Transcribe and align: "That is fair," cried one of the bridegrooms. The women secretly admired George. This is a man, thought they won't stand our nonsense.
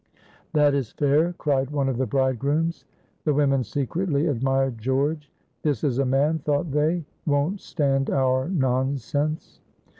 "That 0.53 0.73
is 0.73 0.93
fair," 0.93 1.33
cried 1.33 1.69
one 1.69 1.87
of 1.87 1.99
the 1.99 2.07
bridegrooms. 2.07 2.85
The 3.23 3.35
women 3.35 3.63
secretly 3.63 4.25
admired 4.25 4.79
George. 4.79 5.31
This 5.61 5.83
is 5.83 5.99
a 5.99 6.05
man, 6.07 6.39
thought 6.39 6.71
they 6.71 7.05
won't 7.27 7.61
stand 7.61 8.09
our 8.09 8.49
nonsense. 8.49 9.59